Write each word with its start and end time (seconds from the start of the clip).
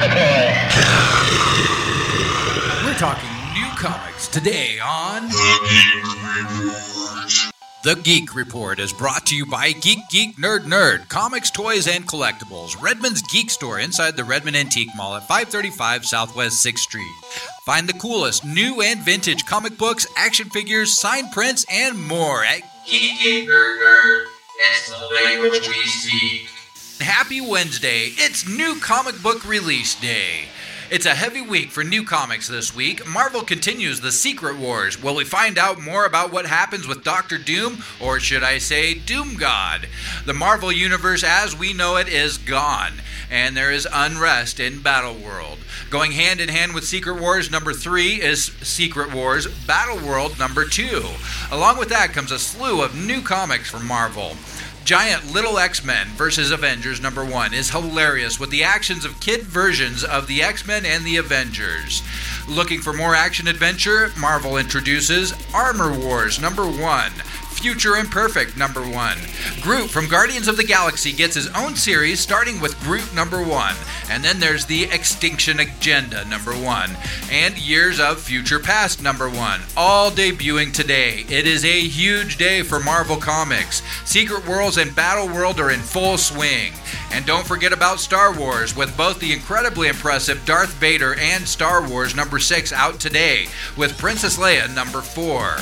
We're 0.00 0.06
talking 2.94 3.28
new 3.52 3.68
comics 3.76 4.28
today 4.28 4.78
on 4.82 5.28
The 7.84 8.00
Geek 8.02 8.34
Report 8.34 8.80
is 8.80 8.94
brought 8.94 9.26
to 9.26 9.36
you 9.36 9.44
by 9.44 9.72
Geek 9.72 9.98
Geek 10.08 10.36
Nerd 10.38 10.60
Nerd, 10.60 11.10
comics, 11.10 11.50
toys, 11.50 11.86
and 11.86 12.08
collectibles. 12.08 12.80
Redmond's 12.80 13.20
Geek 13.30 13.50
Store 13.50 13.78
inside 13.78 14.16
the 14.16 14.24
Redmond 14.24 14.56
Antique 14.56 14.88
Mall 14.96 15.16
at 15.16 15.28
535 15.28 16.06
Southwest 16.06 16.64
6th 16.64 16.78
Street. 16.78 17.12
Find 17.66 17.86
the 17.86 17.92
coolest 17.92 18.42
new 18.42 18.80
and 18.80 19.00
vintage 19.00 19.44
comic 19.44 19.76
books, 19.76 20.06
action 20.16 20.48
figures, 20.48 20.98
signed 20.98 21.30
prints, 21.30 21.66
and 21.70 22.02
more 22.02 22.42
at 22.42 22.62
Geek 22.86 23.20
Geek 23.22 23.46
Nerd 23.50 23.82
Nerd. 23.82 24.24
It's 24.60 24.88
the 24.88 25.14
language 25.26 25.68
we 25.68 25.84
speak. 25.84 26.48
Happy 27.00 27.40
Wednesday! 27.40 28.12
It's 28.18 28.46
new 28.46 28.78
comic 28.78 29.22
book 29.22 29.48
release 29.48 29.98
day. 29.98 30.48
It's 30.90 31.06
a 31.06 31.14
heavy 31.14 31.40
week 31.40 31.70
for 31.70 31.82
new 31.82 32.04
comics 32.04 32.46
this 32.46 32.76
week. 32.76 33.08
Marvel 33.08 33.40
continues 33.40 34.00
the 34.00 34.12
Secret 34.12 34.58
Wars. 34.58 35.02
Will 35.02 35.14
we 35.14 35.24
find 35.24 35.56
out 35.56 35.80
more 35.80 36.04
about 36.04 36.30
what 36.30 36.44
happens 36.44 36.86
with 36.86 37.02
Doctor 37.02 37.38
Doom, 37.38 37.82
or 38.02 38.20
should 38.20 38.42
I 38.42 38.58
say 38.58 38.92
Doom 38.92 39.36
God? 39.36 39.88
The 40.26 40.34
Marvel 40.34 40.70
Universe 40.70 41.24
as 41.24 41.56
we 41.56 41.72
know 41.72 41.96
it 41.96 42.08
is 42.08 42.36
gone, 42.36 43.00
and 43.30 43.56
there 43.56 43.72
is 43.72 43.88
unrest 43.90 44.60
in 44.60 44.82
Battle 44.82 45.14
World. 45.14 45.56
Going 45.88 46.12
hand 46.12 46.38
in 46.38 46.50
hand 46.50 46.74
with 46.74 46.84
Secret 46.84 47.18
Wars 47.18 47.50
number 47.50 47.72
three 47.72 48.20
is 48.20 48.52
Secret 48.62 49.14
Wars 49.14 49.46
Battle 49.64 50.06
World 50.06 50.38
number 50.38 50.66
two. 50.66 51.04
Along 51.50 51.78
with 51.78 51.88
that 51.88 52.12
comes 52.12 52.30
a 52.30 52.38
slew 52.38 52.82
of 52.82 52.94
new 52.94 53.22
comics 53.22 53.70
from 53.70 53.86
Marvel. 53.86 54.36
Giant 54.84 55.32
Little 55.32 55.58
X 55.58 55.84
Men 55.84 56.08
versus 56.08 56.50
Avengers 56.50 57.00
number 57.00 57.24
one 57.24 57.54
is 57.54 57.70
hilarious 57.70 58.40
with 58.40 58.50
the 58.50 58.64
actions 58.64 59.04
of 59.04 59.20
kid 59.20 59.42
versions 59.42 60.02
of 60.02 60.26
the 60.26 60.42
X 60.42 60.66
Men 60.66 60.84
and 60.84 61.04
the 61.04 61.16
Avengers. 61.16 62.02
Looking 62.48 62.80
for 62.80 62.92
more 62.92 63.14
action 63.14 63.46
adventure? 63.46 64.12
Marvel 64.18 64.56
introduces 64.56 65.32
Armor 65.54 65.96
Wars 65.96 66.40
number 66.40 66.64
one. 66.64 67.12
Future 67.60 67.96
Imperfect 67.96 68.56
number 68.56 68.80
one. 68.80 69.18
Groot 69.60 69.90
from 69.90 70.08
Guardians 70.08 70.48
of 70.48 70.56
the 70.56 70.64
Galaxy 70.64 71.12
gets 71.12 71.34
his 71.34 71.48
own 71.48 71.76
series 71.76 72.18
starting 72.18 72.58
with 72.58 72.80
Groot 72.80 73.14
number 73.14 73.42
one. 73.42 73.74
And 74.10 74.24
then 74.24 74.40
there's 74.40 74.64
the 74.64 74.84
Extinction 74.84 75.60
Agenda 75.60 76.24
number 76.24 76.52
one. 76.52 76.96
And 77.30 77.58
Years 77.58 78.00
of 78.00 78.18
Future 78.18 78.60
Past 78.60 79.02
number 79.02 79.28
one. 79.28 79.60
All 79.76 80.10
debuting 80.10 80.72
today. 80.72 81.26
It 81.28 81.46
is 81.46 81.66
a 81.66 81.80
huge 81.80 82.38
day 82.38 82.62
for 82.62 82.80
Marvel 82.80 83.18
Comics. 83.18 83.82
Secret 84.06 84.48
Worlds 84.48 84.78
and 84.78 84.96
Battle 84.96 85.28
World 85.28 85.60
are 85.60 85.70
in 85.70 85.80
full 85.80 86.16
swing. 86.16 86.72
And 87.12 87.26
don't 87.26 87.46
forget 87.46 87.74
about 87.74 88.00
Star 88.00 88.32
Wars, 88.32 88.74
with 88.74 88.96
both 88.96 89.20
the 89.20 89.34
incredibly 89.34 89.88
impressive 89.88 90.42
Darth 90.46 90.72
Vader 90.74 91.14
and 91.16 91.46
Star 91.46 91.86
Wars 91.86 92.16
number 92.16 92.38
6 92.38 92.72
out 92.72 92.98
today, 92.98 93.48
with 93.76 93.98
Princess 93.98 94.38
Leia 94.38 94.74
number 94.74 95.02
4. 95.02 95.58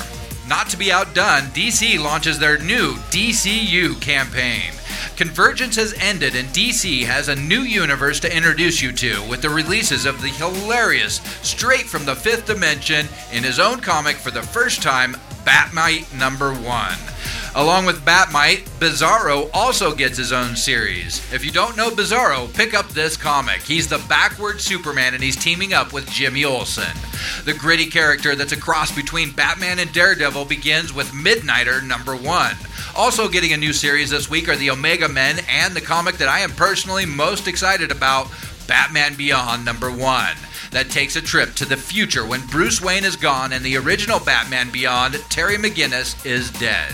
Not 0.48 0.70
to 0.70 0.78
be 0.78 0.90
outdone, 0.90 1.42
DC 1.52 2.02
launches 2.02 2.38
their 2.38 2.56
new 2.56 2.94
DCU 3.10 4.00
campaign. 4.00 4.72
Convergence 5.14 5.76
has 5.76 5.92
ended, 5.98 6.34
and 6.34 6.48
DC 6.48 7.04
has 7.04 7.28
a 7.28 7.36
new 7.36 7.60
universe 7.60 8.18
to 8.20 8.34
introduce 8.34 8.80
you 8.80 8.90
to 8.92 9.22
with 9.28 9.42
the 9.42 9.50
releases 9.50 10.06
of 10.06 10.22
the 10.22 10.28
hilarious, 10.28 11.16
straight 11.42 11.84
from 11.84 12.06
the 12.06 12.16
fifth 12.16 12.46
dimension, 12.46 13.06
in 13.30 13.44
his 13.44 13.58
own 13.58 13.80
comic 13.80 14.16
for 14.16 14.30
the 14.30 14.42
first 14.42 14.82
time, 14.82 15.16
Batmite 15.44 16.18
number 16.18 16.54
one. 16.54 16.96
Along 17.54 17.86
with 17.86 18.04
Batmite, 18.04 18.68
Bizarro 18.78 19.50
also 19.52 19.94
gets 19.94 20.16
his 20.16 20.32
own 20.32 20.54
series. 20.54 21.20
If 21.32 21.44
you 21.44 21.50
don't 21.50 21.76
know 21.76 21.90
Bizarro, 21.90 22.52
pick 22.54 22.74
up 22.74 22.88
this 22.88 23.16
comic. 23.16 23.62
He's 23.62 23.88
the 23.88 24.04
backward 24.08 24.60
Superman 24.60 25.14
and 25.14 25.22
he's 25.22 25.36
teaming 25.36 25.72
up 25.72 25.92
with 25.92 26.08
Jimmy 26.10 26.44
Olsen. 26.44 26.96
The 27.44 27.54
gritty 27.54 27.86
character 27.86 28.36
that's 28.36 28.52
a 28.52 28.60
cross 28.60 28.94
between 28.94 29.32
Batman 29.32 29.78
and 29.78 29.92
Daredevil 29.92 30.44
begins 30.44 30.92
with 30.92 31.08
Midnighter 31.08 31.84
number 31.86 32.14
one. 32.14 32.54
Also 32.94 33.28
getting 33.28 33.52
a 33.52 33.56
new 33.56 33.72
series 33.72 34.10
this 34.10 34.30
week 34.30 34.48
are 34.48 34.56
the 34.56 34.70
Omega 34.70 35.08
Men 35.08 35.40
and 35.48 35.74
the 35.74 35.80
comic 35.80 36.16
that 36.18 36.28
I 36.28 36.40
am 36.40 36.50
personally 36.50 37.06
most 37.06 37.48
excited 37.48 37.90
about, 37.90 38.28
Batman 38.66 39.14
Beyond 39.16 39.64
number 39.64 39.90
one 39.90 40.36
that 40.70 40.90
takes 40.90 41.16
a 41.16 41.22
trip 41.22 41.54
to 41.54 41.64
the 41.64 41.76
future 41.76 42.26
when 42.26 42.46
Bruce 42.46 42.80
Wayne 42.80 43.04
is 43.04 43.16
gone 43.16 43.52
and 43.52 43.64
the 43.64 43.76
original 43.76 44.20
Batman 44.20 44.70
Beyond, 44.70 45.14
Terry 45.30 45.56
McGinnis, 45.56 46.24
is 46.26 46.50
dead. 46.52 46.92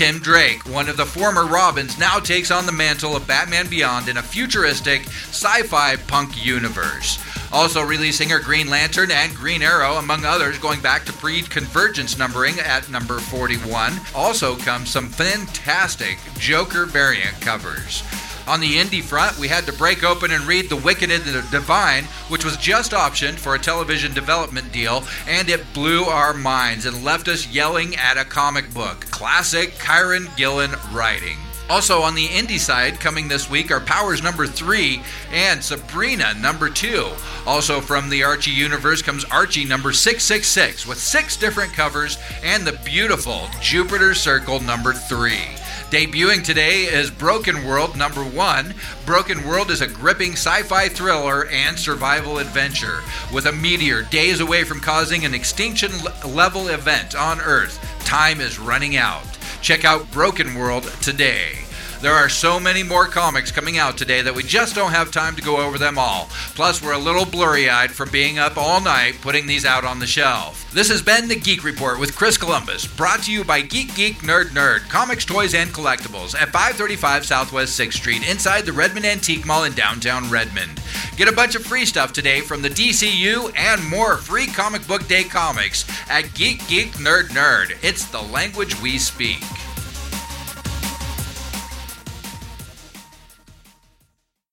Tim 0.00 0.18
Drake, 0.18 0.66
one 0.66 0.88
of 0.88 0.96
the 0.96 1.04
former 1.04 1.44
Robins, 1.44 1.98
now 1.98 2.18
takes 2.18 2.50
on 2.50 2.64
the 2.64 2.72
mantle 2.72 3.14
of 3.14 3.26
Batman 3.26 3.68
Beyond 3.68 4.08
in 4.08 4.16
a 4.16 4.22
futuristic 4.22 5.02
sci 5.02 5.62
fi 5.64 5.96
punk 5.96 6.42
universe. 6.42 7.22
Also 7.52 7.82
releasing 7.82 8.32
are 8.32 8.40
Green 8.40 8.70
Lantern 8.70 9.10
and 9.10 9.34
Green 9.34 9.60
Arrow, 9.60 9.96
among 9.96 10.24
others, 10.24 10.58
going 10.58 10.80
back 10.80 11.04
to 11.04 11.12
pre 11.12 11.42
convergence 11.42 12.16
numbering 12.16 12.58
at 12.60 12.88
number 12.88 13.18
41. 13.18 14.00
Also 14.14 14.56
comes 14.56 14.88
some 14.88 15.10
fantastic 15.10 16.16
Joker 16.38 16.86
variant 16.86 17.38
covers. 17.42 18.02
On 18.50 18.58
the 18.58 18.78
indie 18.78 19.00
front, 19.00 19.38
we 19.38 19.46
had 19.46 19.64
to 19.66 19.72
break 19.72 20.02
open 20.02 20.32
and 20.32 20.42
read 20.42 20.68
The 20.68 20.74
Wicked 20.74 21.08
and 21.08 21.22
the 21.22 21.46
Divine, 21.52 22.02
which 22.30 22.44
was 22.44 22.56
just 22.56 22.90
optioned 22.90 23.36
for 23.36 23.54
a 23.54 23.60
television 23.60 24.12
development 24.12 24.72
deal, 24.72 25.04
and 25.28 25.48
it 25.48 25.72
blew 25.72 26.02
our 26.02 26.34
minds 26.34 26.84
and 26.84 27.04
left 27.04 27.28
us 27.28 27.46
yelling 27.46 27.94
at 27.94 28.18
a 28.18 28.24
comic 28.24 28.74
book. 28.74 29.02
Classic 29.12 29.70
Kieron 29.74 30.36
Gillen 30.36 30.72
writing. 30.92 31.38
Also 31.70 32.02
on 32.02 32.16
the 32.16 32.26
indie 32.26 32.58
side, 32.58 32.98
coming 32.98 33.28
this 33.28 33.48
week 33.48 33.70
are 33.70 33.78
Powers 33.78 34.24
number 34.24 34.44
three 34.44 35.00
and 35.32 35.62
Sabrina 35.62 36.34
number 36.34 36.68
two. 36.68 37.08
Also 37.46 37.80
from 37.80 38.10
the 38.10 38.24
Archie 38.24 38.50
universe 38.50 39.02
comes 39.02 39.24
Archie 39.26 39.64
number 39.64 39.92
666 39.92 40.84
with 40.84 40.98
six 40.98 41.36
different 41.36 41.72
covers 41.72 42.18
and 42.42 42.66
the 42.66 42.78
beautiful 42.84 43.46
Jupiter 43.60 44.14
Circle 44.14 44.58
number 44.58 44.92
three. 44.92 45.44
Debuting 45.92 46.42
today 46.42 46.86
is 46.86 47.08
Broken 47.08 47.64
World 47.64 47.96
number 47.96 48.24
one. 48.24 48.74
Broken 49.06 49.46
World 49.46 49.70
is 49.70 49.80
a 49.80 49.86
gripping 49.86 50.32
sci 50.32 50.62
fi 50.64 50.88
thriller 50.88 51.46
and 51.50 51.78
survival 51.78 52.38
adventure. 52.38 53.00
With 53.32 53.46
a 53.46 53.52
meteor 53.52 54.02
days 54.02 54.40
away 54.40 54.64
from 54.64 54.80
causing 54.80 55.24
an 55.24 55.34
extinction 55.34 55.92
level 56.26 56.66
event 56.66 57.14
on 57.14 57.40
Earth, 57.40 57.78
time 58.04 58.40
is 58.40 58.58
running 58.58 58.96
out. 58.96 59.39
Check 59.62 59.84
out 59.84 60.10
Broken 60.10 60.54
World 60.54 60.84
today. 61.02 61.58
There 62.00 62.14
are 62.14 62.30
so 62.30 62.58
many 62.58 62.82
more 62.82 63.06
comics 63.06 63.52
coming 63.52 63.76
out 63.76 63.98
today 63.98 64.22
that 64.22 64.34
we 64.34 64.42
just 64.42 64.74
don't 64.74 64.92
have 64.92 65.10
time 65.10 65.36
to 65.36 65.42
go 65.42 65.58
over 65.58 65.76
them 65.76 65.98
all. 65.98 66.30
Plus, 66.54 66.82
we're 66.82 66.94
a 66.94 66.98
little 66.98 67.26
blurry 67.26 67.68
eyed 67.68 67.90
from 67.90 68.08
being 68.08 68.38
up 68.38 68.56
all 68.56 68.80
night 68.80 69.16
putting 69.20 69.46
these 69.46 69.66
out 69.66 69.84
on 69.84 69.98
the 69.98 70.06
shelf. 70.06 70.72
This 70.72 70.88
has 70.88 71.02
been 71.02 71.28
the 71.28 71.36
Geek 71.36 71.62
Report 71.62 72.00
with 72.00 72.16
Chris 72.16 72.38
Columbus, 72.38 72.86
brought 72.86 73.24
to 73.24 73.32
you 73.32 73.44
by 73.44 73.60
Geek 73.60 73.94
Geek 73.94 74.16
Nerd 74.20 74.46
Nerd, 74.46 74.88
comics, 74.88 75.26
toys, 75.26 75.54
and 75.54 75.68
collectibles 75.70 76.34
at 76.34 76.48
535 76.48 77.26
Southwest 77.26 77.78
6th 77.78 77.92
Street 77.92 78.26
inside 78.26 78.64
the 78.64 78.72
Redmond 78.72 79.04
Antique 79.04 79.44
Mall 79.44 79.64
in 79.64 79.74
downtown 79.74 80.30
Redmond. 80.30 80.80
Get 81.16 81.28
a 81.28 81.32
bunch 81.32 81.54
of 81.54 81.64
free 81.64 81.84
stuff 81.84 82.12
today 82.12 82.40
from 82.40 82.62
the 82.62 82.70
DCU 82.70 83.52
and 83.56 83.86
more 83.88 84.16
free 84.16 84.46
comic 84.46 84.86
book 84.86 85.06
day 85.06 85.24
comics 85.24 85.84
at 86.08 86.32
Geek 86.34 86.66
Geek 86.68 86.92
Nerd 86.94 87.28
Nerd. 87.28 87.76
It's 87.82 88.06
the 88.06 88.22
language 88.22 88.80
we 88.80 88.98
speak. 88.98 89.42